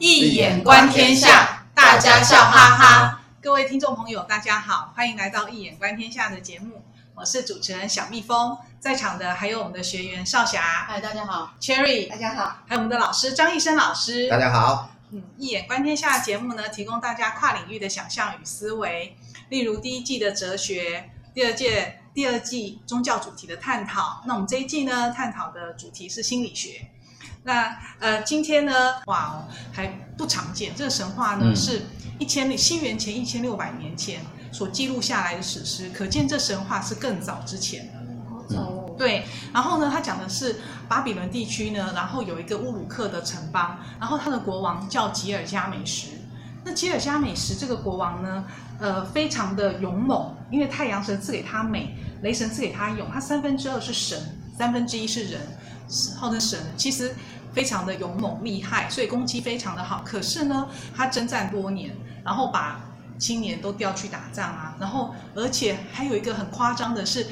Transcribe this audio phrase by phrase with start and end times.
[0.00, 3.20] 易眼观天下，大家笑哈哈。
[3.42, 6.84] 各位听众朋友，大家好，欢迎来到《一眼观天下》的节目。
[7.16, 14.90] 我是主持人小蜜蜂，在场的还有我们的学员少霞，嗨，大家好；Cherry，大家好；还有我们的老师张义生老师，大家好。
[15.10, 19.16] 嗯，《一眼观天下》节目呢，提供大家跨领域的想象与思维，
[19.48, 24.22] 例如第一季的哲学，第二届第二季宗教主题的探讨。
[24.26, 26.88] 那我们这一季呢，探讨的主题是心理学。
[27.48, 28.72] 那呃，今天呢，
[29.06, 29.86] 哇哦，还
[30.18, 30.74] 不常见。
[30.76, 31.80] 这个神话呢，嗯、是
[32.18, 34.20] 一千西元前一千六百年前
[34.52, 37.92] 所记录下来的史诗，可见这神话是更早之前的。
[38.28, 38.94] 好早哦。
[38.98, 46.08] 对，然后呢，他讲的是巴比伦地区呢，然后有一个乌鲁克的城邦，然后他的国王叫吉尔加美什。
[46.62, 48.44] 那吉尔加美什这个国王呢，
[48.78, 54.20] 呃，非常的勇猛，因为太阳神赐给他美，雷神赐给他勇，他三分之二是神，
[54.58, 55.40] 三分之一是人，
[56.14, 56.60] 号称神。
[56.76, 57.14] 其实。
[57.52, 60.02] 非常的勇猛厉害，所以攻击非常的好。
[60.04, 62.80] 可是呢，他征战多年，然后把
[63.18, 67.26] 青年都调去打仗啊，然后而且还有一个很夸张的是，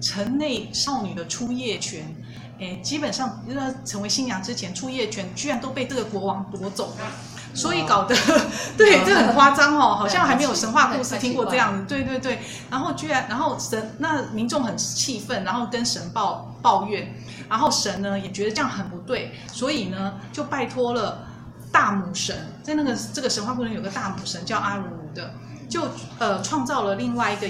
[0.00, 2.14] 城内少女的出夜权，
[2.58, 7.06] 诶，基本上要成为新娘之前，出夜权居然都被这个国王夺走了，
[7.54, 8.14] 所以搞得
[8.76, 12.38] 对，这很夸张哦， 好像还没有神话故事听过这样子，对对对。
[12.70, 17.14] 然后居然，然后神那民众很气愤，然后跟神抱抱怨。
[17.48, 21.26] 然后神呢也觉得这样很不对，所以呢就拜托了
[21.70, 25.34] 大母神，在那个这个神话故事有个大母神叫阿鲁鲁的，
[25.68, 27.46] 就呃创造了另外一个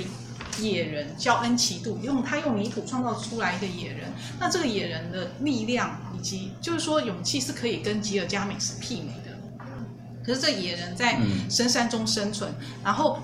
[0.59, 4.13] 野人叫恩奇杜，用他用泥土创造出来一个野人。
[4.41, 9.22] 那这个野人的力量以及就是说勇气是可以跟吉尔加美什媲美的。
[10.25, 11.19] 可是这野人在
[11.51, 13.19] 深山中生存，嗯、然后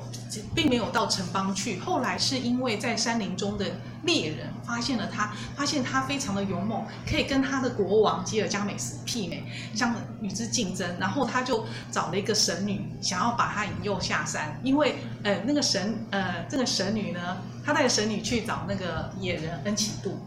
[0.55, 1.79] 并没有到城邦去。
[1.79, 3.65] 后来是因为在山林中的
[4.03, 10.89] 猎人发现了他，发现他非常的勇猛，可以跟他的国王吉尔加美什媲美，相与之竞争。
[10.99, 14.59] 然后他就找了一个神女，想要把他引诱下山。
[14.63, 20.19] 因为呃那个神呃这个神女呢，他带着神女去找那个野人恩奇杜，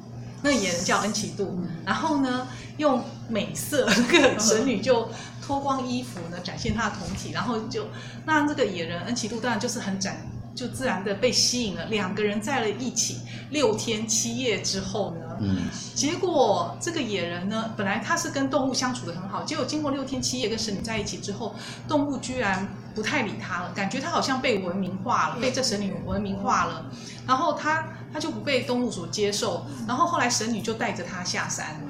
[0.41, 2.47] 那个野人叫恩奇杜，然后呢
[2.81, 5.07] 用美色，那个神女就。
[5.43, 7.87] 脱光衣服呢，展现她的胴体，然后就
[8.25, 10.15] 那这个野人恩奇杜当然就是很展，
[10.55, 11.85] 就自然的被吸引了。
[11.85, 13.17] 两个人在了一起
[13.49, 15.63] 六天七夜之后呢，嗯，
[15.95, 21.55] 结果这个野人呢，本来他是跟动物相处的很好，结果经过六天七夜跟神女在一起之后，
[21.87, 26.85] 动物居然不太理他了，感觉他好像被文明化了，被这神女文明化了，
[27.27, 31.81] 然后他他就不被动物所接受，然后后来神女就带着他下山。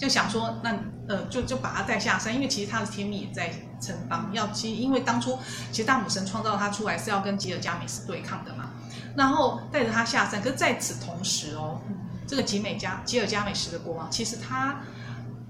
[0.00, 0.70] 就想说，那
[1.08, 4.30] 呃，就就把他带下山，因为其实他的天命也在城邦。
[4.32, 5.38] 要其实因为当初
[5.70, 8.70] 其实大母神创造他出来是要跟吉尔加美什对抗的嘛，
[9.14, 10.40] 然后带着他下山。
[10.40, 11.82] 可是在此同时哦，
[12.26, 14.80] 这个吉美加吉尔加美什的国王，其实他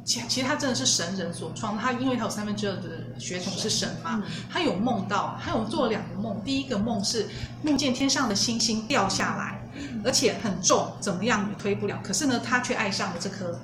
[0.04, 1.78] 其其实他真的是神人所创。
[1.78, 6.42] 他因为他有三分之二的血统是神嘛，他有梦到，他有做了两个梦。
[6.44, 7.28] 第一个梦是
[7.62, 9.62] 梦见天上的星星掉下来，
[10.04, 12.00] 而且很重，怎么样也推不了。
[12.02, 13.60] 可是呢，他却爱上了这颗。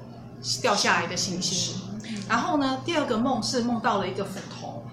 [0.61, 1.77] 掉下来的星星，
[2.29, 4.85] 然后呢，第二个梦是梦到了一个斧头，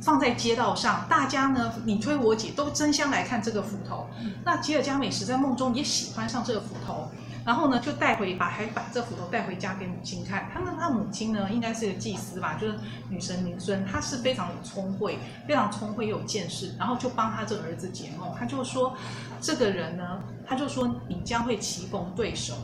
[0.00, 4.06] 放在街道上，大家呢你推我挤都争相来看这个斧头。
[4.44, 7.10] 那吉尔加美什在梦中也喜欢上这个斧头，
[7.44, 10.48] 然后呢就带回把还把这斧头带回家给母亲看。
[10.52, 12.78] 他们他母亲呢应该是个祭司吧，就是
[13.08, 15.18] 女神明孙，她是非常有聪慧，
[15.48, 18.32] 非常聪慧又有见识，然后就帮他这个儿子解梦。
[18.38, 18.94] 他就说
[19.40, 22.54] 这个人呢，他就说你将会棋逢对手。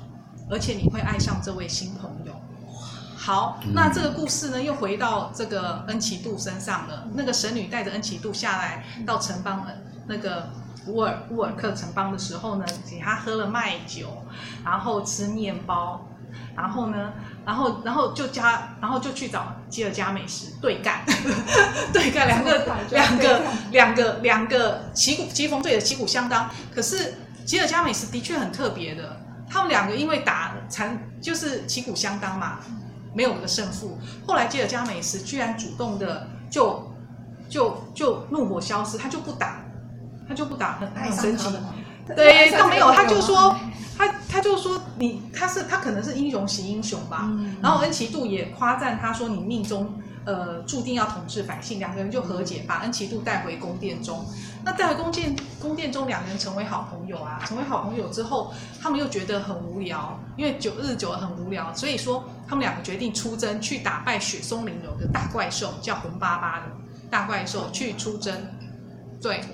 [0.48, 2.32] 而且你会爱上这位新朋友。
[3.16, 7.08] 好，那这个故事呢，又回到这个恩奇杜身上了。
[7.14, 9.66] 那个神女带着恩奇杜下来到城邦，
[10.06, 10.48] 那个
[10.86, 14.22] 乌尔乌尔克城邦的时候呢，给他喝了麦酒，
[14.64, 16.08] 然后吃面包，
[16.54, 17.14] 然后呢，
[17.44, 21.02] 然后然后就加，然后就去找吉尔加美什对干，
[21.92, 23.42] 对干两个两个
[23.72, 26.48] 两个两个旗鼓棋逢对的旗鼓相当。
[26.72, 27.14] 可是
[27.44, 29.25] 吉尔加美什的确很特别的。
[29.48, 32.58] 他们两个因为打残，就是旗鼓相当嘛，
[33.14, 33.98] 没有个胜负。
[34.26, 36.92] 后来吉尔加美什居然主动的就
[37.48, 39.64] 就就怒火消失，他就不打，
[40.28, 41.48] 他就不打，很很神奇。
[42.14, 43.56] 对，他没有，他就说
[43.96, 47.22] 他他就说你他是他可能是英雄惜英雄吧。
[47.24, 50.00] 嗯、然后恩奇杜也夸赞他说你命中。
[50.26, 54.26] 呃，注定要统治百姓，两个人就和解，把恩奇杜带回宫殿中。
[54.64, 57.40] 那带回宫殿，宫殿中两个人成为好朋友啊。
[57.46, 58.52] 成为好朋友之后，
[58.82, 66.64] 他们又觉得很无聊，因为久日久了很无聊，所以说他们两个决定出征，去打败雪松林有个大怪兽，叫红巴巴的
[67.08, 68.34] 大怪兽，去出征。
[69.22, 69.44] 对，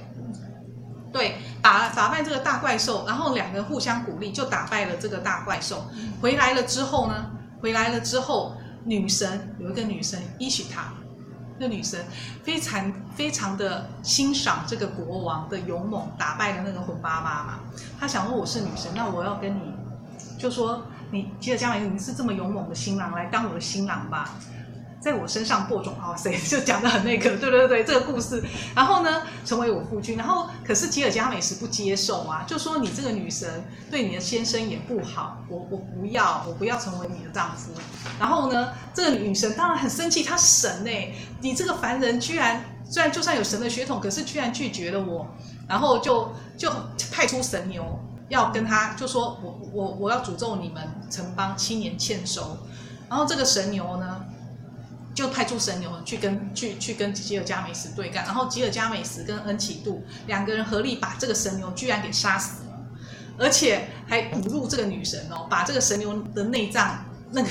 [1.12, 5.86] 对，打打败这个大怪兽，然后两个人互相鼓励，就打败了这个大怪兽。
[6.20, 7.30] 回来了之后呢，
[7.60, 8.56] 回来了之后。
[8.84, 10.92] 女神有一个女神伊许塔，
[11.60, 12.04] 那女神
[12.42, 17.60] 非常非常的欣赏这个国王的勇猛，打败了那个浑巴巴嘛。
[18.00, 19.72] 她想说我是女神，那我要跟你，
[20.36, 20.82] 就说
[21.12, 24.30] 你吉尔伽美什，你是这么勇猛的新郎，来当我的新郎吧。
[25.02, 28.40] 在我身上播种，哇塞，就讲得很那个， 对对对，这个故事。
[28.72, 30.16] 然后呢，成为我夫君。
[30.16, 37.72] 然后，可是吉尔伽美什不接受啊，就说你这个女神对你的先生也不好，我我不要，我不要成为你的丈夫。
[38.20, 45.26] 然后呢，这个女神当然很生气，她神哎，你这个凡人居然，虽然就算有神的血统，可是居然拒绝了我，
[45.66, 46.70] 然后就就
[47.10, 47.98] 派出神牛
[48.28, 52.56] 要跟他，就说我我我要诅咒你们城邦七年欠收。
[53.08, 54.24] 然后这个神牛呢？
[55.14, 62.80] 就派出神牛去跟去去跟吉尔伽美什对干，然后吉尔伽美什跟恩奇杜两个人合力把这个神牛居然给杀死了，
[63.38, 67.48] 而且还侮辱这个女神哦，把这个神牛的内脏那个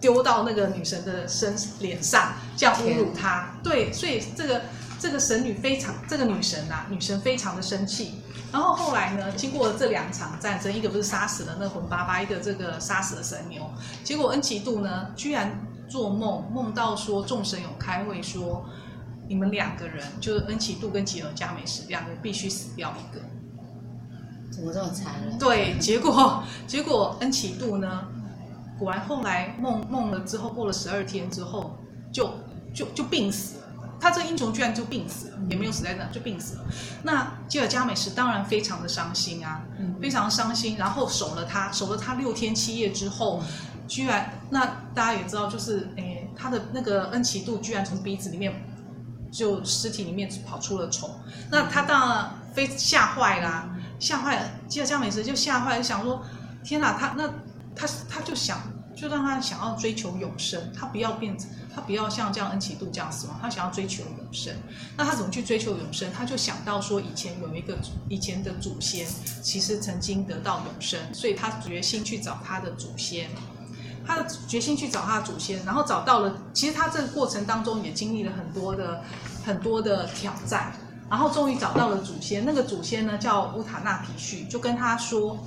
[0.00, 3.54] 丢到那个女神的身脸上，这样侮辱她。
[3.62, 4.62] 对，所以这个
[4.98, 8.14] 这个神女非常这个女神呐、啊，女神非常的生气。
[8.50, 13.70] 然后后来呢，经过这两场战争，一个不是杀死了那个浑巴巴，一个这个杀死了神牛，
[14.02, 15.54] 结果恩奇杜呢居然。
[15.92, 18.64] 做梦梦到说众神有开会说，
[19.28, 23.20] 你们两个人就是恩奇杜跟吉尔加美什两个人必须死掉一个，
[24.50, 25.36] 怎么这么残忍？
[25.38, 28.06] 对，结果结果恩奇杜呢，
[28.78, 31.76] 果然后来梦梦了之后，过了十二天之后
[32.10, 32.26] 就
[32.72, 33.64] 就就病死了。
[34.00, 36.64] 他这个英雄居然就病死了，也没有死在那，就病死了。
[37.02, 39.60] 那吉尔加美什当然非常的伤心啊，
[40.00, 43.42] 非常伤心，然后守了他，守了他六天七夜之后。
[43.92, 48.50] 居然，那大家也知道，就是诶，他的那个恩奇杜居然从鼻子里面，
[49.30, 51.10] 就尸体里面跑出了虫，
[51.50, 53.68] 那他当然非吓坏啦，
[53.98, 56.24] 吓坏了，吉尔伽美什就吓坏了，想说，
[56.64, 57.28] 天哪，他那
[57.76, 58.62] 他他就想，
[58.96, 61.36] 就让他想要追求永生，他不要变，
[61.74, 64.54] 他不要像这样恩奇杜这样死亡，他想要追求永生，
[64.96, 66.10] 那他怎么去追求永生？
[66.14, 67.76] 他就想到说，以前有一个
[68.08, 69.06] 以前的祖先，
[69.42, 73.28] 其实曾经得到永生，所以他决心去找他的祖先。
[74.06, 76.34] 他的决心去找他的祖先，然后找到了。
[76.52, 79.02] 其实他这个过程当中也经历了很多的
[79.44, 80.72] 很多的挑战，
[81.08, 82.44] 然后终于找到了祖先。
[82.44, 85.38] 那个祖先呢叫乌塔纳皮旭，就跟他说：“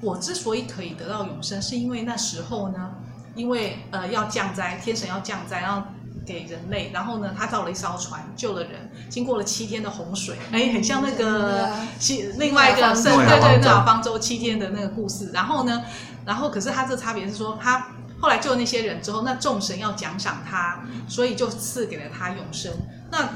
[0.00, 2.90] 我之所以可以得到永生，是因为那时候呢，
[3.34, 5.86] 因为呃要降灾，天神要降灾，然后
[6.26, 6.90] 给人类。
[6.92, 8.90] 然后呢，他造了一艘船，救了人。
[9.08, 15.30] 经过了七天的洪水，哎，很像那个西另外一个圣对对诺亚方舟七天的那个故事。
[15.32, 15.82] 然后呢，
[16.24, 17.88] 然后可是他这差别是说他。
[18.24, 22.72] 后来救了那些人之后，那众神要奖赏他，所以就赐给了他永生。
[23.10, 23.28] 那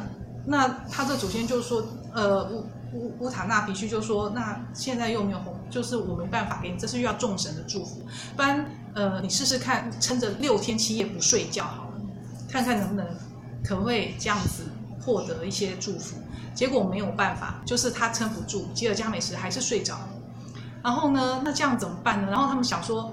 [0.46, 8.00] 那他的祖先就说，呃，乌乌乌塔纳皮绪就说，那现在又没有红，就是我没办法给你，这是又要众神的祝福。
[8.34, 8.64] 不然，
[8.94, 12.00] 呃，你试试看，撑着六天七夜不睡觉好了，
[12.48, 13.06] 看看能不能，
[13.62, 14.72] 可不可以这样子
[15.04, 16.16] 获得一些祝福。
[16.54, 20.08] 结果没有办法，就是他撑不住，吉尔加美什还是睡着了。
[20.82, 22.28] 然后呢，那这样怎么办呢？
[22.30, 23.12] 然后他们想说。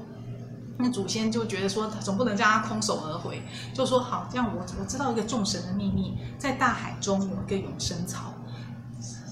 [0.77, 3.41] 那祖先就觉得说，总不能叫他空手而回，
[3.73, 8.33] 就说好，这样我我知道一个众神的秘密，在大海中有一个永生草，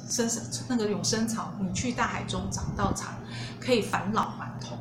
[0.09, 0.29] 生
[0.69, 3.13] 那个永生草，你去大海中找到它，
[3.59, 4.77] 可以返老还童，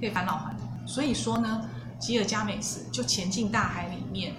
[0.00, 0.68] 可以返老还童。
[0.88, 1.62] 所以说呢，
[2.00, 4.34] 吉尔伽美什就潜进大海里面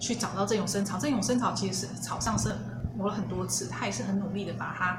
[0.00, 0.98] 去找到这永生草。
[0.98, 2.52] 这永生草其实是草上是
[2.96, 4.98] 磨了很多次，他也是很努力的把它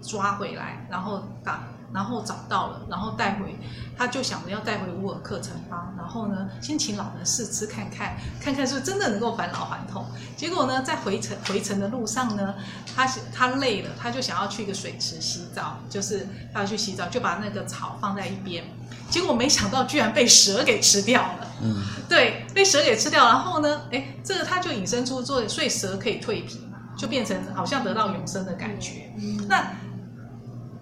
[0.00, 1.64] 抓回来，然后打。
[1.92, 3.58] 然后找到了，然后带回，
[3.98, 10.06] 他就想着要带回乌尔克城邦，然后呢，先请老人试吃看看，看看是不是真的能够返老还童。
[10.36, 12.54] 结果呢，在回程回程的路上呢，
[12.94, 18.64] 他他累了，他就想要去一个水池洗澡，就是他要去洗澡，就把那个草放在一边，
[19.08, 21.46] 结果没想到居然被蛇给吃掉了。
[21.62, 29.12] 嗯，对，被蛇给吃掉，然后呢，哎，这个他就引申出做，所以蛇可以蜕皮嘛，就变成好像得到永生的感觉。
[29.48, 29.72] 那。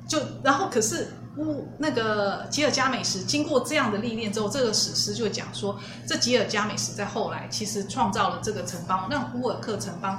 [0.09, 10.19] 就然后，可是乌那个吉尔伽美什经过这样的历练之后，这个史诗就讲说，这吉尔伽美什在后来其实创造了这个城邦，让乌尔克城邦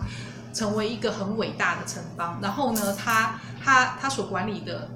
[0.54, 2.38] 成为一个很伟大的城邦。
[2.40, 4.88] 然后呢，他他他所管理的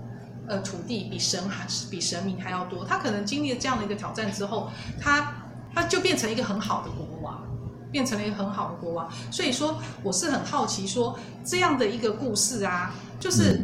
[0.48, 2.86] 呃土地比神还是比神明还要多。
[2.86, 4.70] 他可能经历了这样的一个挑战之后，
[5.02, 5.34] 他
[5.74, 7.44] 他就变成一个很好的国王，
[7.92, 9.12] 变成了一个很好的国王。
[9.32, 13.60] 所以说，我是很好奇说这样的一个故事啊，就是。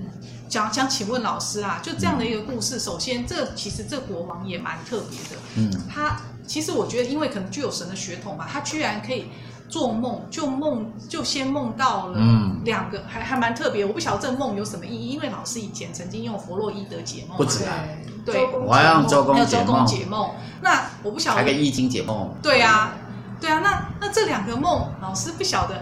[0.49, 5.39] 嗯想想请问老师啊，就这样的一个故事，首先，这其实这国王也蛮特别的。
[5.55, 9.27] 嗯，他其实我觉得，因为可能具有神的血统吧，他居然可以
[9.69, 12.19] 做梦，就梦就先梦到了
[12.65, 13.85] 两个，嗯、还还蛮特别。
[13.85, 17.85] 我不晓得这梦有什么意义，因为老师以前曾经用弗洛伊德解梦，不止啊，
[18.25, 20.31] 对，我还用周公解梦，解梦。
[20.61, 22.33] 那我不晓得，还有个易经解梦。
[22.41, 22.95] 对啊，
[23.39, 25.79] 对啊，那那这两个梦，老师不晓得。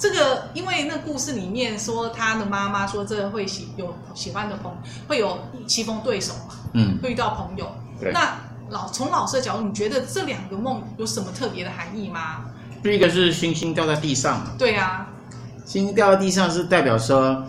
[0.00, 4.72] 这个因为那故事里面说他的妈妈说这个会喜有喜欢的朋
[5.06, 7.70] 会有棋逢对手嘛，嗯，会遇到朋友。
[8.12, 8.34] 那
[8.70, 12.46] 老从老师的角度，你觉得这两个梦有什么特别的含义吗？
[12.82, 15.06] 第一个是星星掉在地上，对啊，
[15.66, 17.44] 星星掉在地上是代表说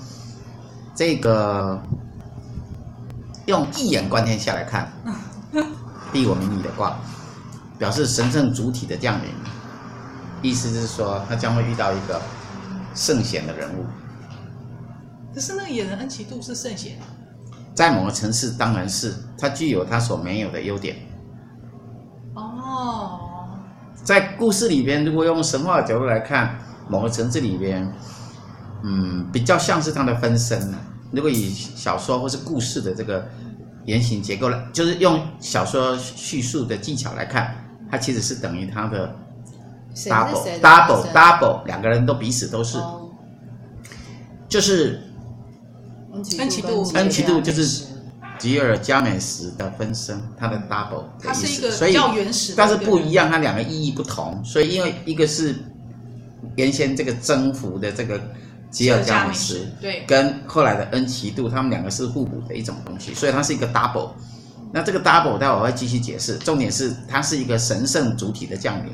[0.94, 1.82] 这个
[3.46, 4.92] 用一眼观天下来看，
[6.12, 6.98] 地我明你的卦，
[7.80, 9.30] 表示神圣主体的降临，
[10.42, 12.22] 意思是说他将会遇到一个
[12.94, 13.86] 圣贤的人物。
[15.34, 16.98] 可是那个野人恩奇杜是圣贤，
[17.74, 20.98] 在某个城市当然是他具有他所没有的优点。
[22.36, 23.58] 哦，
[24.04, 26.58] 在故事里边，如果用神话的角度来看，
[26.90, 27.90] 某个城市里边，
[28.84, 30.78] 嗯，比较像是他的分身呢。
[31.12, 33.26] 如果以小说或是故事的这个
[33.86, 37.56] 原型结构来，就是用小说叙述的技巧来看，
[37.90, 39.14] 它其实是等于他的
[39.96, 43.10] double 谁 double 谁 double 两个人都彼此都是，哦。
[44.48, 45.02] 就是
[46.14, 47.86] 恩恩奇度恩奇度就是
[48.38, 51.96] 吉尔加美什的分身，他的 double 的意思，它是一个所以
[52.56, 55.56] 但是不一样，它两个意义不同，所以因为一个是
[56.56, 58.20] 原先这个征服的这个
[58.72, 64.10] 吉尔加美什，对，跟后来的恩奇度，他们两个是互补的一种东西，所以它是一个 double。
[64.74, 68.92] 那这个 double 待会我会继续解释，重点是它是一个神圣主体的降临，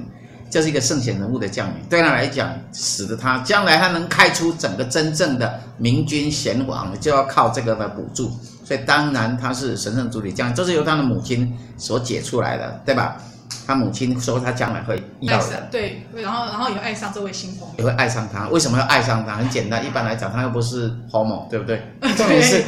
[0.50, 8.32] 就是一个圣贤人物的降临，对他来讲，使得他将来他能开出整个真正的明君贤王，就要靠这个的补助。
[8.64, 13.18] 所以当然他是神圣主体降临，这是由他的母亲所解出来的，对吧？
[13.66, 18.48] 他母亲说他将来会遇到人，对，然后然后也会爱上这位新朋友，也会爱上他。
[18.48, 19.36] 为什么要爱上他？
[19.36, 21.82] 很简单，一般来讲，他又不是 homo，对不对？
[22.16, 22.64] 重点是，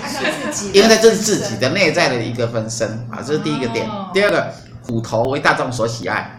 [0.74, 3.90] 因为他这是自己的内在的一个分身啊，这是第一个点。
[4.14, 4.54] 第二个，
[4.86, 6.39] 虎头为大众所喜爱，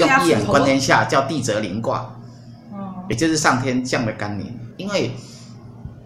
[0.00, 2.00] 用对啊一眼观天下，叫地泽临卦，
[2.72, 4.46] 哦，也就是上天降的甘霖。
[4.76, 5.10] 因为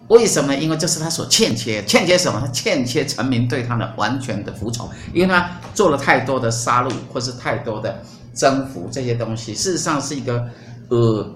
[0.09, 0.53] 为什么？
[0.53, 2.39] 因为这是他所欠缺，欠缺什么？
[2.39, 8.01] 他欠缺臣民对他的完全的服从，因为他做了太多的杀戮，或是太多的
[8.33, 10.45] 征服这些东西，事实上是一个
[10.89, 11.27] 呃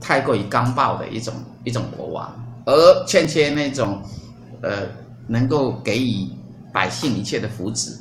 [0.00, 4.02] 太过于刚暴的一种一种国王，而欠缺那种
[4.62, 4.84] 呃
[5.28, 6.28] 能够给予
[6.72, 7.92] 百姓一切的福祉、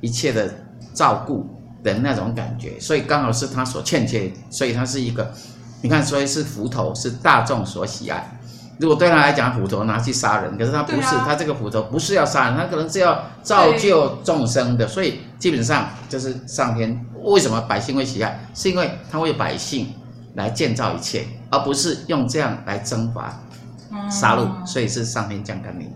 [0.00, 0.54] 一切的
[0.94, 1.44] 照顾
[1.82, 5.32] 的那种感觉，所以刚好是他所欠缺，所以他是一个，
[5.82, 8.36] 你看，所以是斧头，是大众所喜爱。
[8.78, 19.92] 如果对他来讲，斧头拿去杀人，可是他不是，啊他这个斧头不是要杀人，他可能是要造就众生的，所以基本上就是上天为什么百姓会喜爱，是因为他为百姓
[20.34, 23.38] 来建造一切，而不是用这样来征伐、
[24.10, 25.92] 杀戮，所以是上天降甘霖。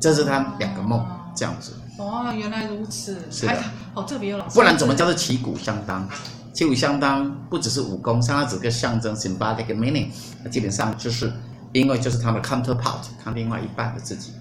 [0.00, 1.04] 这是他两个梦
[1.36, 1.72] 这样子。
[1.98, 3.52] 哦，原来如此，是的。
[3.52, 3.62] 还
[3.92, 6.08] 好特别有老师，不然怎么叫做旗鼓相当？
[6.54, 10.08] 旗鼓相当不只是武功，像它只个象征 symbolic meaning，
[10.50, 11.32] 基本上就是
[11.72, 14.32] 因为就是他的 counterpart，他另外一半的自己，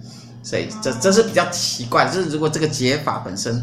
[0.42, 2.10] 所以这这是比较奇怪。
[2.10, 3.62] 就是如果这个解法本身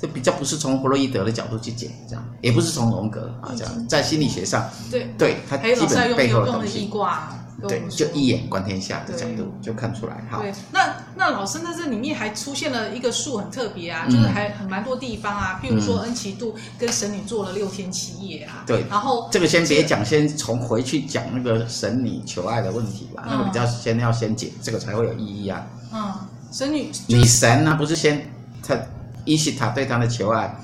[0.00, 6.88] 就比较不是从弗洛伊德的角度去解，这样也不是从荣格啊这样，在心理学上，对对他基本背后用用的东西，
[7.68, 10.24] 对，就一眼观天下的角度就看出来。
[10.30, 14.14] 好，对，那那老师在这里面还出现了一个数很特别啊，嗯。
[14.14, 18.84] 就是还很蛮多地方啊，譬如说恩奇度跟神女做了六天七夜啊，对。
[18.88, 25.66] 然后这个先别讲，先从回去讲那个神女求爱的问题吧，那个比较先要先解，这个才会有意义啊。
[25.92, 26.14] 嗯，
[26.52, 28.30] 神女女神呢、啊，不是先
[28.62, 28.76] 他
[29.24, 30.54] 伊西塔对他的求爱，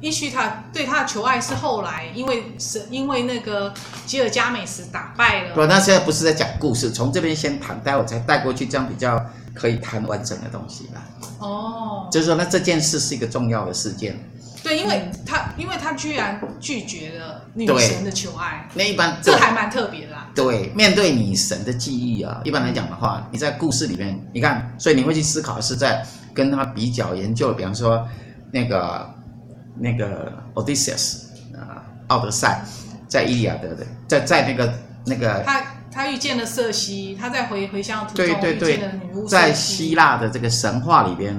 [0.00, 3.72] 伊许他对他的求爱是后来因为是因为那个
[4.06, 9.22] 吉尔加美什打败了，不，那现在不是在讲故事，从这边先谈，待会才带过去，这样比较
[9.54, 11.02] 可以谈完整的东西吧。
[11.38, 14.18] 哦，就是说，那这件事是一个重要的事件。
[14.62, 20.28] 对，因为他因为他居然拒绝了女神的求爱，那一般这还蛮特别的啦。
[20.34, 28.06] 对，面对女神的记忆啊，一般来讲的话，你在故事里面，你看，所以你会去思考，是在跟他比较研究，比方说
[28.52, 29.08] 那个
[29.76, 31.24] 那个 Odysseus
[31.54, 32.62] 啊，奥德赛，
[33.08, 34.72] 在伊利亚德的，在在那个
[35.06, 41.34] 那个，他他遇见了瑟西，他在回回乡的途中对对对遇见了女巫瑟西，在希腊的这个神话里边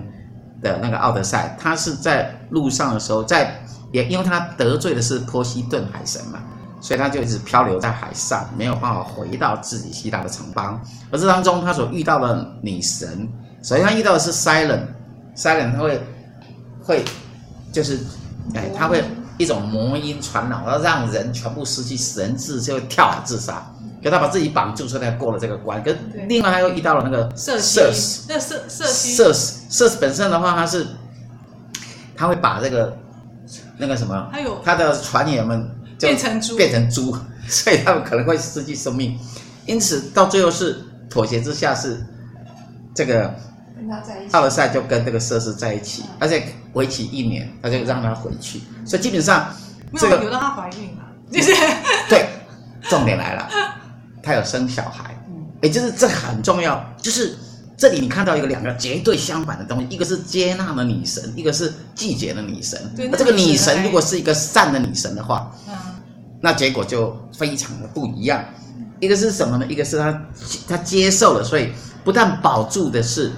[0.62, 3.62] 的那个奥德赛，他是在路上的时候，在
[3.92, 6.40] 也因为他得罪的是波西顿海神嘛，
[6.80, 10.82] 所以他就一直漂流在海上，没有办法回到自己希腊的城邦。
[11.12, 13.28] 而这当中他所遇到的女神，
[13.62, 16.02] 首先他遇到的是 Silent，Silent 他会
[16.82, 17.06] 会
[17.72, 18.00] 就是
[18.54, 19.04] 哎，他会
[19.38, 23.66] 一种魔音传脑，然后让人全部失去神智，就会跳海自杀。
[24.04, 25.82] 可他把自己绑住，所以他过了这个关。
[25.84, 25.96] 跟
[26.28, 29.16] 另外他又遇到了那个瑟瑟西，那瑟瑟西
[29.70, 30.88] 瑟本身的话，他是
[32.16, 32.98] 他会把这个
[33.78, 34.32] 那个什么，
[34.64, 35.70] 他的船员们
[36.00, 37.16] 就变成猪变成猪，
[37.48, 39.20] 所以他们可能会失去生命。
[39.68, 42.04] 因此到最后是妥协之下是
[42.96, 43.32] 这个
[44.32, 48.62] 奥德赛就跟这个设施在一起，而且为期一年，他就让他回去。
[48.86, 49.54] 所以基本上
[49.98, 51.54] 这个没有留到她怀孕了，就是
[52.10, 52.28] 对，
[52.90, 53.50] 重点来了，
[54.22, 55.16] 他有生小孩，
[55.62, 57.38] 也就是这很重要，就是。
[57.78, 62.80] 这里你看到一个两个绝对相反的东西，一个是接纳的女神，一个是拒绝的女神。
[62.96, 65.74] 那这个女神如果是一个善的女神的话，嗯、
[66.42, 68.46] 那结果就非常的不一样。
[69.00, 69.66] 一个是什么呢？
[69.68, 70.22] 一个是他
[70.68, 71.72] 他接受了，所以
[72.04, 73.32] 不但保住的是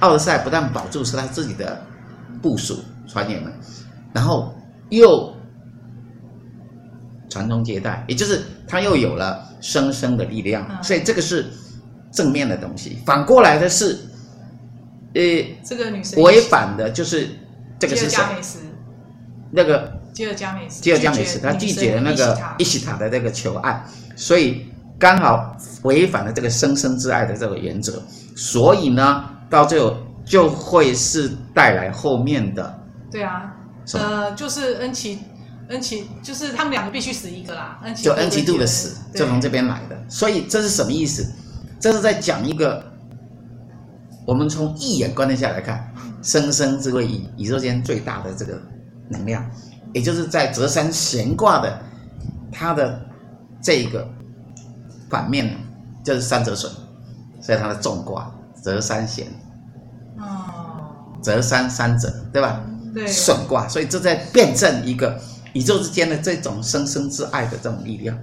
[0.00, 1.80] 奥德赛，不但保住是他自己的
[2.42, 3.52] 部署船员们，
[4.12, 4.54] 然后
[4.90, 5.34] 又
[7.30, 11.46] 传宗接代，也就是他又有了生生的力量，嗯、所以这个是。
[12.12, 13.96] 正面的东西，反过来的是，
[15.14, 15.22] 呃，
[15.64, 17.28] 这个女生违反的就是
[17.78, 18.20] 这个是谁？
[19.52, 23.80] 那个吉尔加美什，吉尔加美什，他拒绝了那个伊西塔的那个求爱，
[24.16, 24.66] 所以
[24.98, 28.02] 刚好违反了这个生生之爱的这个原则，
[28.34, 32.78] 所以呢，到最后就会是带来后面的。
[33.10, 33.54] 对啊，
[33.94, 35.18] 呃，就是恩奇，
[35.68, 41.26] 恩奇就是他们两个必须死一个啦，恩奇就恩奇度的死就从这边来的，所以这是什么意思？
[41.80, 42.84] 这是在讲一个，
[44.24, 45.92] 我们从一眼观念下来看，
[46.22, 48.60] 生生之谓宇，宇宙间最大的这个
[49.08, 49.44] 能量，
[49.92, 51.82] 也就是在泽山悬挂的
[52.52, 53.00] 它的
[53.60, 54.06] 这个
[55.08, 55.56] 反面
[56.04, 56.70] 就是三折损，
[57.40, 59.26] 所以它的重卦泽山咸，
[60.18, 62.60] 哦，折三三折，对吧？
[62.94, 65.20] 对，损卦，所以这在辩证一个
[65.52, 68.18] 宇宙之间的这种生生之爱的这种力量，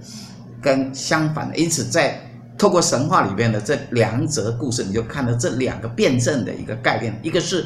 [0.61, 2.21] 跟相反的，因此在。
[2.59, 7.63] 透过神话里面的这两则故事，你就看到这两个辩证的一个概念，一个是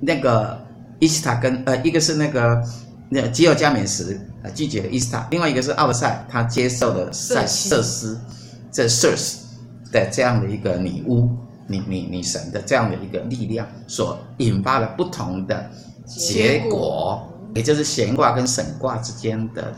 [0.00, 0.62] 那个
[0.98, 2.62] 伊斯塔跟呃，一个是那个
[3.08, 4.04] 那吉尔加美什
[4.42, 8.20] 呃拒绝了伊斯塔，另外一个是奥德赛他接受了塞瑟斯
[8.70, 9.36] 这 Circe
[9.90, 11.34] 的这样的一个女巫
[11.68, 15.70] 女女女神的这样的一个力量所引发的不同的
[16.04, 19.72] 结果，也就是闲卦跟神卦之间的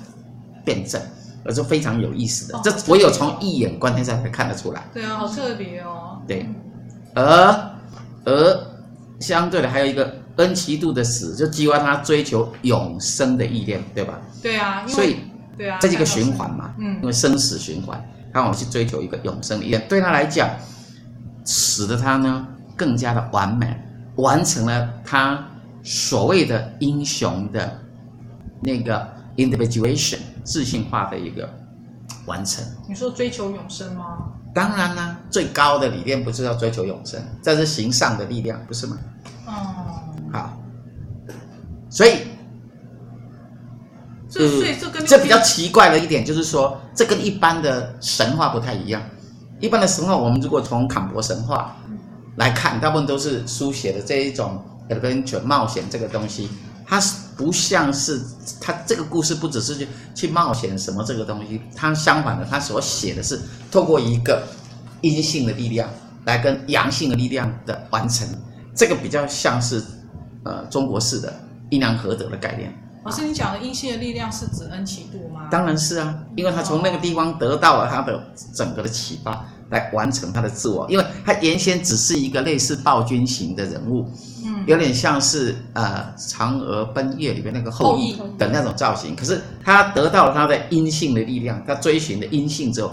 [0.65, 0.99] 辩证。
[1.43, 4.85] 而是非常有意思的，哦、这唯有从一眼观天下才看得出来。
[4.93, 6.21] 对啊，好特别哦。
[6.29, 6.47] 对，
[7.15, 7.71] 而
[8.27, 8.67] 而
[9.21, 14.21] 相对的还有一个恩奇度的死，就激发他追求永生的意念，对吧？
[14.43, 15.17] 对啊，所以
[15.57, 20.51] 对啊，这是一个循环嘛，嗯，因为生死循环，他往去追求一个永生的意念，对他来讲，
[21.51, 23.77] 使得他呢更加的完美，
[24.15, 25.45] 完成了他
[25.83, 27.81] 所谓的英雄的
[28.63, 30.19] 那个 individuation。
[30.43, 31.49] 自信化的一个
[32.27, 32.65] 完成。
[32.89, 34.33] 你说追求永生吗？
[34.53, 38.99] 当然啦，最高的理念不是要追求永生，这是行善的力量，不是吗？
[39.47, 39.53] 哦、
[40.17, 40.59] 嗯，好，
[41.89, 42.23] 所以，
[44.29, 49.01] 这所以这跟这比较奇怪的一点就是说，这跟一般的神话不太一样。
[49.61, 51.77] 一般的神话，我们如果从坎伯神话
[52.37, 56.49] 来看，大部分都是书写的这一种 adventure 冒险这个东西。
[56.87, 58.21] 它是不像是
[58.61, 64.43] 它这个故事不只是去去冒险什么这个东西，它相反的，它所写的是透过一个
[65.03, 65.89] 阴性的力量
[66.25, 68.27] 来跟阳性的力量的完成，
[68.75, 69.81] 这个比较像是
[70.43, 71.33] 呃中国式的
[71.69, 72.75] 阴阳合德的概念。
[73.03, 75.49] 老师，你讲的阴性的力量是指恩奇度吗？
[75.51, 78.23] 当然是啊，因为他从那个地方得到了他的
[78.55, 84.07] 整个的启发，来完成他的自我，因为他原先只是一个类似暴君型的人物。
[84.67, 92.93] 有点像是呃《嫦娥奔月》里面那个后羿的那种造型，可是他得到了他的阴性的力量，他追寻的阴性之后，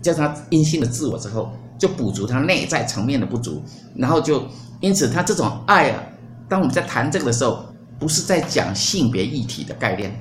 [0.00, 3.60] 加上他阴性的自我之后，就补足他内在层面的不足，
[3.96, 4.44] 然后就
[4.80, 6.02] 因此他这种爱啊，
[6.48, 7.64] 当我们在谈这个的时候，
[8.00, 10.12] 不是在讲性别议题的概念，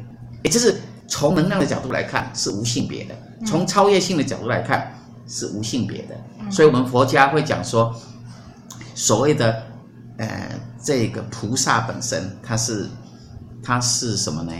[0.43, 3.15] 也就是从能量的角度来看是无性别的，
[3.47, 4.93] 从超越性的角度来看
[5.27, 7.91] 是无性别的，所以我们佛家会讲说，
[8.93, 9.63] 所谓的
[10.17, 10.49] 呃。
[10.81, 12.87] 这个菩萨本身，它是，
[13.61, 14.53] 它是什么呢？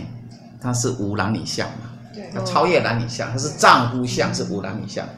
[0.60, 5.08] 它是无男女相嘛，对，它超越男女相，它是丈夫相，是无男女相，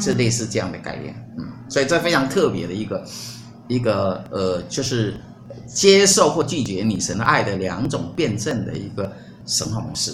[0.00, 3.04] 是类似这样的概念，嗯，所以这非常特别的一个，
[3.68, 5.20] 一个呃，就是
[5.66, 9.12] 接受或拒绝女神的爱的两种辩证的一个
[9.46, 10.12] 神话模式，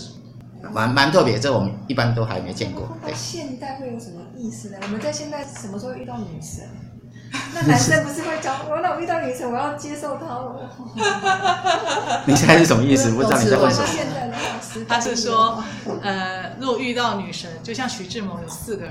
[0.72, 2.88] 蛮蛮特别，这我们一般都还没见过。
[3.06, 4.78] 那现代会有什么意思呢？
[4.82, 6.64] 我们在现代什么时候遇到女神？
[7.54, 8.78] 那男生不是会讲我？
[8.82, 10.70] 那我遇到女神，我要接受她了。
[12.26, 13.10] 你现在是什么意思？
[13.16, 13.86] 不知道你在问什么。
[14.88, 15.62] 他是说，
[16.02, 18.86] 呃，如果遇到女神，就像徐志摩有四个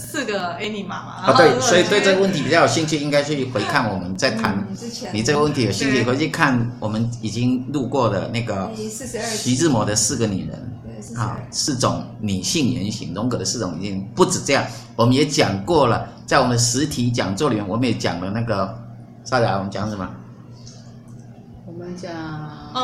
[0.00, 1.12] 四个 Anima 嘛。
[1.26, 4.66] 啊，对，所以对这个问题比较有兴趣，应该去回看我们在谈。
[5.12, 8.70] 你这个问题有兴趣，回去看我们已经录过的那个
[9.36, 10.66] 徐志摩的四个女人。
[11.16, 14.62] 啊，四种女性原型，荣格的四种原型不止这样，
[14.96, 18.78] 我们也讲过了，在我们的实体讲座里面，我们也讲了那个，
[19.24, 20.06] 莎雅，我们讲什么？
[21.64, 22.12] 我们讲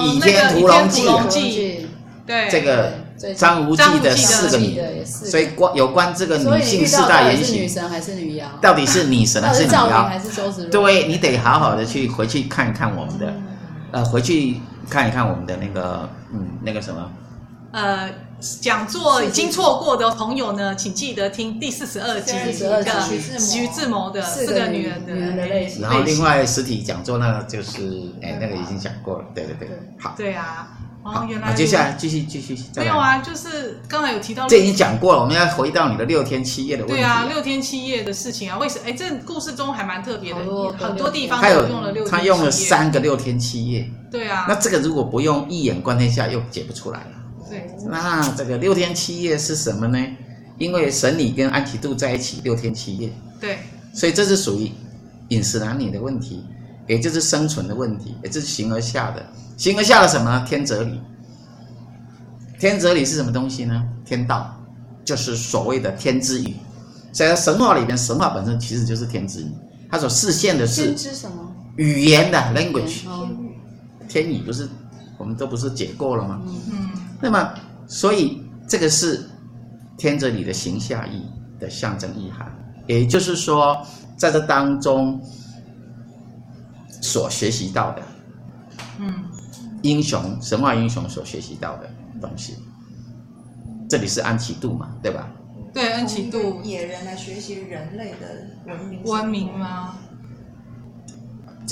[0.02, 0.88] 倚天屠龙
[1.28, 1.86] 记
[2.26, 2.90] 对，这个
[3.36, 8.46] 张无忌的四个女，所以关有关这个女性四大原型，女神还是女妖？
[8.60, 10.04] 到底是女神还是女妖？
[10.04, 10.70] 还是周芷若？
[10.70, 13.34] 对，你得好好的去回去看一看我们的，
[13.92, 17.10] 呃，回去看一看我们的那个，嗯，那个什么，
[17.72, 18.10] 呃，
[18.60, 25.80] 讲座已经错过的朋友呢，请记得听第四十二集的徐志摩的四个女人的类型。
[25.80, 30.14] 然后另外实体讲座呢，就是哎，那个已经讲过了，对对对，好。
[30.16, 30.75] 对啊。
[31.06, 31.54] 哦，原来。
[31.54, 32.58] 接下来继续继续。
[32.76, 34.48] 没有啊，就是刚才有提到。
[34.48, 37.00] 这已经讲过了，我们要回到你的六天七夜的问题。
[37.00, 38.84] 对啊，六天七夜的事情啊，为什么？
[38.86, 40.38] 哎，这故事中还蛮特别的，
[40.78, 42.18] 很多地方都用了六天七夜。
[42.18, 43.88] 他用了三个六天七夜。
[44.10, 44.46] 对啊。
[44.48, 47.10] 那这个如果不用一眼观天下，又解不出来了。
[47.48, 47.66] 对。
[47.88, 49.98] 那这个六天七夜是什么呢？
[50.58, 53.12] 因为神女跟安提度在一起六天七夜。
[53.40, 53.58] 对。
[53.94, 54.70] 所以这是属于
[55.28, 56.44] 饮食男女的问题，
[56.86, 59.24] 也就是生存的问题，也就是形而下的。
[59.56, 60.44] 形而下的什么？
[60.46, 61.00] 天哲理。
[62.58, 63.86] 天哲理是什么东西呢？
[64.04, 64.54] 天道，
[65.04, 66.56] 就是所谓的天之语。
[67.12, 69.50] 在神话里面，神话本身其实就是天之语，
[69.90, 71.36] 它所实现的是什么
[71.76, 73.02] 语言的 language。
[74.08, 74.68] 天语不是
[75.18, 76.40] 我们都不是解过了吗？
[76.70, 76.90] 嗯。
[77.20, 77.54] 那么，
[77.86, 79.28] 所以这个是
[79.96, 81.26] 天哲理的形下意
[81.58, 82.50] 的象征意涵，
[82.86, 83.76] 也就是说，
[84.16, 85.20] 在这当中
[87.02, 88.02] 所学习到的，
[88.98, 89.12] 嗯。
[89.86, 91.88] 英雄神话英雄所学习到的
[92.20, 92.56] 东西，
[93.88, 95.28] 这里是安琪度嘛，对吧？
[95.72, 99.94] 对，安琪度野人来学习人类的文明文明吗？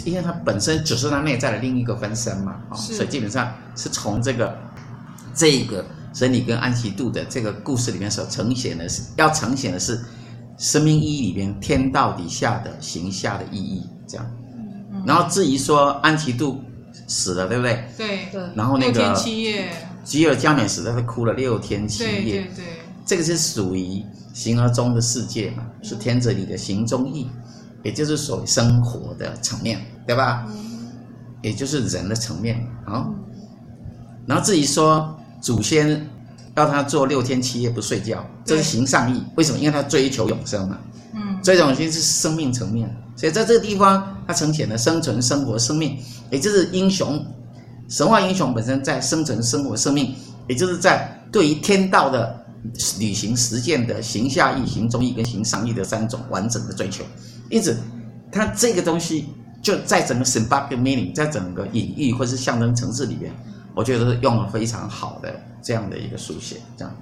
[0.05, 4.57] 因为它本身只是它内在的另一个分身嘛，哦，所以基本上是从这个
[5.35, 10.01] 这个神女跟安琪度的这个故事里面所呈现的是，要呈现的是
[10.57, 14.27] 生命意义里边天道底下的形下的意义，这样。
[15.07, 16.61] 然后至于说安琪度。
[17.15, 17.85] 死了，对不对？
[17.97, 18.43] 对对。
[18.57, 19.71] 然后那个六天七夜，
[20.03, 22.11] 吉尔加美什他是哭了六天七夜。
[22.11, 22.65] 对对对。
[23.07, 27.29] 这个是属于形而中的世界嘛，是天者里的行中意，
[27.85, 30.45] 也就是所谓生活的层面，对吧？
[30.49, 30.91] 嗯。
[31.41, 33.07] 也就是人的层面啊。
[34.27, 36.09] 然后至于说祖先
[36.57, 39.23] 要他做六天七夜不睡觉，这是行上意。
[39.37, 39.59] 为什么？
[39.59, 40.79] 因为他追求永生嘛。
[41.15, 41.41] 嗯。
[41.43, 42.93] 追求永生是生命层面。
[43.25, 45.99] 所以在这个地方，它呈现的生存、生活、生命，
[46.31, 47.25] 也就是英雄、
[47.89, 50.15] 神话英雄本身在生存、生活、生命，
[50.47, 52.45] 也就是在对于天道的
[52.99, 57.03] 履行实践的行下义、行中义跟行上义的三种完整的追求。
[57.49, 57.75] 因此，
[58.31, 59.31] 它这个东西
[59.63, 63.33] 就在整个 symbolic meaning，在整个隐喻或是象征层次里边，
[63.75, 66.95] 我觉得是用了非常好的这样的一个书写，这样。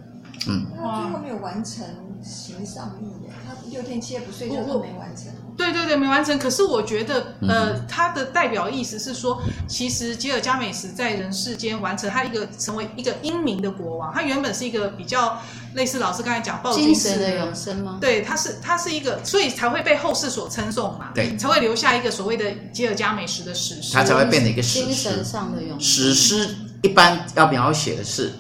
[0.49, 1.85] 嗯，他最后没有完成
[2.23, 3.31] 形上义耶，
[3.73, 5.33] 六天七夜不睡觉都没完成。
[5.57, 6.39] 对对对，没完成。
[6.39, 14.13] 可是我觉得，呃，他的代表意思是说，其实吉尔伽美什在人世间完成他一个成为一个英明的国王。
[14.15, 15.39] 他原本是一个比较
[15.75, 17.99] 类似老师刚才讲暴君式的永生吗？
[18.01, 21.11] 对，他是他是一个，所以才会被后世所称颂嘛。
[21.15, 23.93] 对，才会留下一个所谓的吉尔伽美什的史诗。
[23.93, 24.85] 他才会变成一个史诗。
[24.87, 25.81] 精神上的永生。
[25.81, 28.33] 史诗一般要描写的是。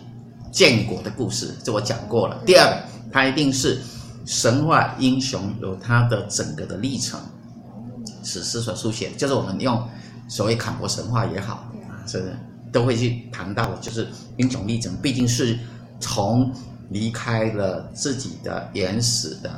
[0.51, 2.38] 建国的故事，这我讲过了。
[2.45, 3.81] 第二个，它一定是
[4.24, 7.20] 神话英雄有他的整个的历程，
[8.22, 9.82] 史诗所书写，就是我们用
[10.28, 12.37] 所谓坎伯神话也好啊，是
[12.70, 15.58] 都会去谈到的，就是英雄历程，毕竟是
[16.00, 16.52] 从
[16.90, 19.50] 离开了自己的原始的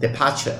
[0.00, 0.52] departure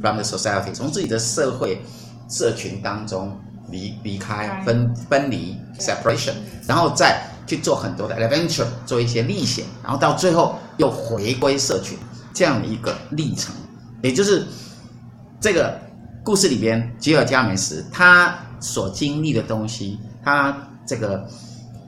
[0.00, 1.80] from the society，从自己的社会
[2.28, 3.38] 社群当中
[3.70, 6.34] 离离开分分离 separation，
[6.66, 7.28] 然后再。
[7.44, 11.98] 去做很多的 adventure，做一些历险，然后到最后又回归社群，
[12.32, 13.54] 这样的一个历程，
[14.02, 14.46] 也就是
[15.40, 15.78] 这个
[16.24, 21.26] 故事里边吉尔伽美什他所经历的东西，他这个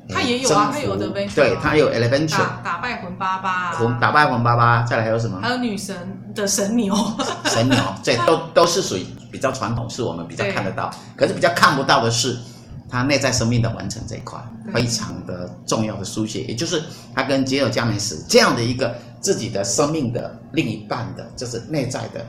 [0.08, 5.40] 他也有啊，他有的 adventure，对他有 adventure，打，打败魂巴巴，啊，魂打败魂巴巴，再来还有什么？
[5.40, 5.96] 还有女神
[6.34, 6.94] 的神牛，
[7.46, 12.38] 神牛， 这都都是属于比较传统，是我们比较看得到，可是比较看不到的是。
[12.86, 14.38] 他内在生命的完成这一块
[14.72, 16.80] 非常的重要的书写，也就是
[17.12, 18.94] 他跟吉尔伽美什这样的一个
[19.24, 22.24] 自己的生命的另一半的，就是内在的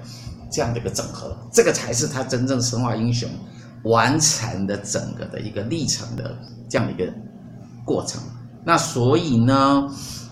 [0.49, 3.29] 这样的一个整合，这个才是他真正神话英雄
[3.83, 6.33] 完成的整个的一个历程的
[6.69, 7.13] 这样的一个
[7.83, 8.21] 过程。
[8.63, 9.87] 那所以呢，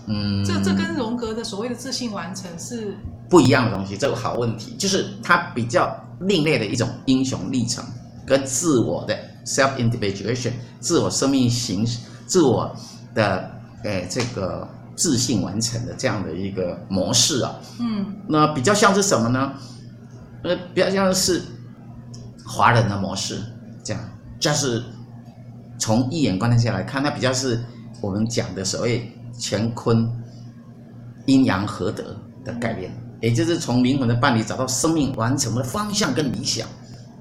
[0.06, 2.96] 嗯，这这跟荣格的所谓的自信完成是
[3.28, 3.96] 不一样的东西。
[3.98, 7.84] 这个好问题，就是他比较另类的一种英雄历程
[8.26, 9.14] 跟自我的。
[9.44, 12.74] self individuation，自我生命形式，自我
[13.14, 13.50] 的
[13.82, 17.54] 诶这个自信完成的这样的一个模式啊。
[17.80, 19.52] 嗯，那比较像是什么呢？
[20.42, 21.42] 呃，比较像是
[22.44, 23.40] 华人的模式，
[23.82, 24.02] 这样
[24.38, 24.82] 就是
[25.78, 27.58] 从一眼观察下来看，那比较是
[28.00, 30.06] 我们讲的所谓乾坤
[31.26, 36.68] 阴阳合德的概念，也就是从灵魂的伴侣找到生命完成的方向跟理想，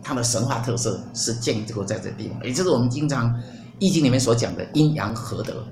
[0.04, 3.34] 它的神话特色是建构在这地方，也就是我们经常
[3.80, 5.66] 易经里面所讲的阴阳合德。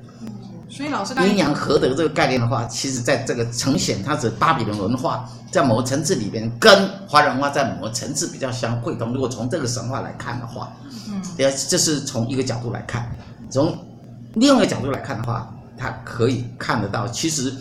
[0.71, 9.11] 所以老师，阴阳合德这个概念的话，其实在这个呈现，它是巴比伦文化在某个层次里边跟华人文化在某个层次比较相会通。
[9.11, 10.71] 如果从这个神话来看的话，
[11.09, 13.03] 嗯，这是从一个角度来看；
[13.49, 13.77] 从
[14.35, 17.53] 另外一个角度来看的话，它可以看得到，其实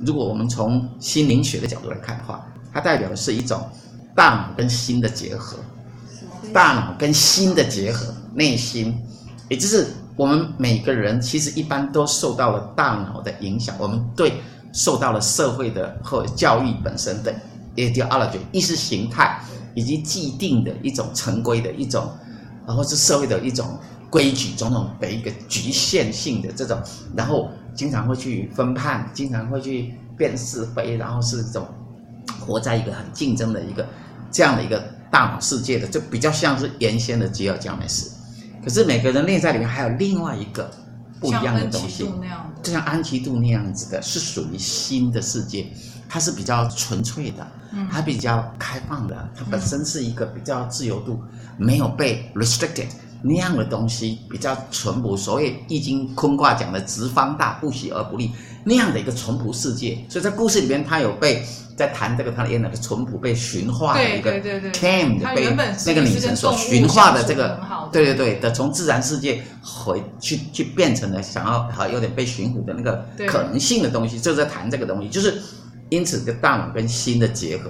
[0.00, 3.62] 如果我们从心灵学的角度来看的话，它代表的是一种
[4.16, 5.58] 大脑跟心的结合，
[6.50, 8.98] 大脑跟心的结合，内心，
[9.50, 9.86] 也就是。
[10.16, 14.34] 我们每个人其实一般都受到了大脑的影响，我们对
[14.72, 17.34] 受到了社会的或教育本身的
[17.76, 19.40] ideology 意识形态
[19.74, 22.08] 以及既定的一种成规的一种，
[22.66, 26.80] 然后是社会的一种规矩种种的一个局限性的这种，
[27.16, 31.66] 然后经常会去分判，经常会去辨是非，然后是这种
[32.38, 33.84] 活在一个很竞争的一个
[34.30, 34.78] 这样的一个
[35.10, 38.08] 大脑世界的，就比较像是原先的吉尔伽美什。
[38.64, 40.70] 可是每个人内在里面还有另外一个
[41.20, 42.10] 不一样的东西，
[42.62, 45.66] 就像安琪度那样子的，是属于新的世界，
[46.08, 47.46] 它是比较纯粹的，
[47.90, 51.22] 它比较开放的，它本身是一个比较自由度
[51.58, 52.88] 没有被 restricted
[53.24, 55.16] 那样的东西，比较淳朴。
[55.16, 58.30] 所谓易经坤卦讲的“直方大，不喜而不立”
[58.62, 61.42] 那样的一个淳朴世界，所以在故事里面，他有被。
[61.76, 64.30] 在谈这个，他的那个淳朴被驯化的一个
[64.70, 65.52] came 的被
[65.84, 67.60] 那个女神所驯化的这个，
[67.90, 75.42] 对对对的，从自然世界回去去变成了想要好有点被驯服的那个可能性的东西，就是在谈这个东西，就是
[75.88, 77.68] 因此这个大脑跟心的结合，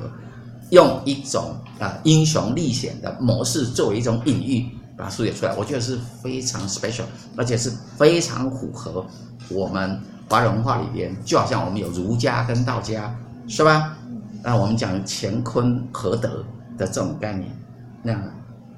[0.69, 7.05] 用一种啊英雄历险的模式作为一种隐喻，把它书写出来，我觉得是非常 special，
[7.37, 9.07] 而且是非常符合
[9.49, 13.15] 我们华人文化里边，就好像我们有儒家跟道家。
[13.47, 13.95] 是吧？
[14.43, 16.43] 那我们讲乾坤合德
[16.79, 17.55] 的这种概念，
[18.03, 18.19] 那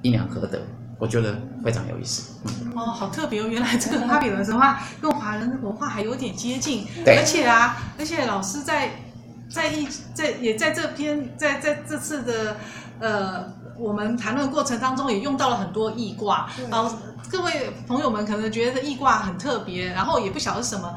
[0.02, 0.58] 阴阳合德，
[0.98, 2.32] 我觉得非常有意思。
[2.44, 3.46] 嗯、哦，好特别哦！
[3.46, 6.84] 原来这个巴比伦神话跟华人的文化还有点接近。
[7.06, 8.90] 而且啊，而且老师在
[9.48, 12.56] 在一在也在这篇在在这次的
[12.98, 13.44] 呃
[13.78, 16.48] 我们谈论过程当中也用到了很多易卦。
[16.70, 16.94] 然后
[17.30, 20.94] 各位朋友们可能觉得易卦很特别，然后也不晓得是什么。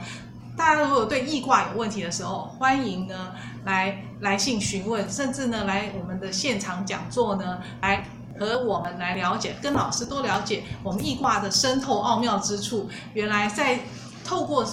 [0.57, 3.31] 大家如果对易卦有问题的时候，欢迎呢
[3.63, 8.05] 来来信询问，甚至呢来我们的现场讲座呢，来
[8.37, 12.89] 和我们来了解，跟老师多了解我们易卦的深透奥妙之处。
[13.13, 13.79] 原来在
[14.25, 14.65] 透过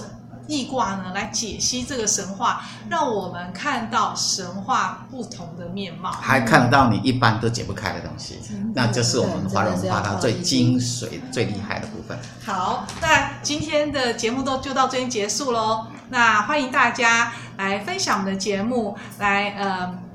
[0.47, 12.17] 易卦呢来解析这个神话，让我们看到神话不同的面貌，还看到你一般都解不开的东西，嗯、那就是我们华人文化它最精髓、最厉害的部分。
[12.45, 15.87] 好，那今天的节目都就到这边结束喽。
[16.09, 20.06] 那欢迎大家来分享我们的节目，来呃。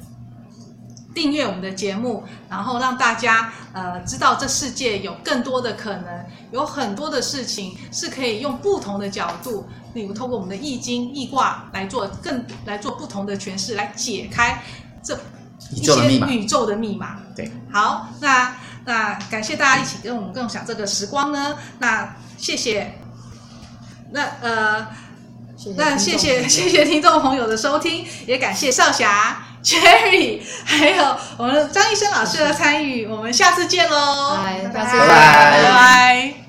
[1.14, 14.62] 订阅我们的节目，然后让大家呃知道这世界有更多的可能，有很多的事情是可以用不同的角度，例如透过我们的易经、易卦来做更来做不同的诠释，来解开
[15.03, 15.18] 这
[15.70, 17.18] 一些宇宙的密码。
[17.37, 21.57] 对，好，那那感谢大家一起跟我们共享这个时光呢。
[21.79, 22.98] 那谢谢，
[24.11, 24.87] 那呃，
[25.57, 29.51] 谢谢那谢谢谢谢听众朋友的收听，也感谢少霞。
[29.62, 34.37] Cherry，还有我们张医生老师的参与，我们下次见喽！
[34.44, 36.41] 拜拜，拜拜。